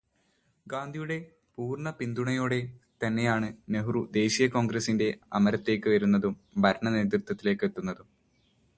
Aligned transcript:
ഗാന്ധിയുടെ 0.67 1.17
പൂര്ണപിന്തുണയോടെ 1.57 2.59
തന്നെയാണു 3.03 3.49
നെഹ്രു 3.69 4.09
ദേശീയ 4.11 4.47
കോണ്ഗ്രസിന്റെ 4.47 5.09
അമരത്തേക്കു 5.33 5.89
വരുന്നതും 5.89 6.35
ഭരണ 6.57 6.89
നേതൃത്വത്തിലേക്ക് 6.89 7.65
എത്തുന്നതും. 7.65 8.07